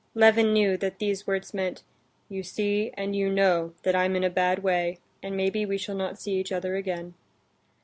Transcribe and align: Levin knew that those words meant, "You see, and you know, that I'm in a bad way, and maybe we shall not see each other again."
Levin 0.15 0.51
knew 0.51 0.77
that 0.77 0.97
those 0.97 1.27
words 1.27 1.53
meant, 1.53 1.83
"You 2.27 2.41
see, 2.41 2.89
and 2.95 3.15
you 3.15 3.29
know, 3.31 3.75
that 3.83 3.95
I'm 3.95 4.15
in 4.15 4.23
a 4.23 4.31
bad 4.31 4.63
way, 4.63 4.97
and 5.21 5.37
maybe 5.37 5.63
we 5.63 5.77
shall 5.77 5.93
not 5.93 6.19
see 6.19 6.33
each 6.39 6.51
other 6.51 6.75
again." 6.75 7.13